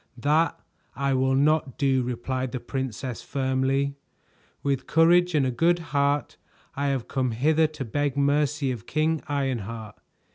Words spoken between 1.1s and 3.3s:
will not do," replied the princess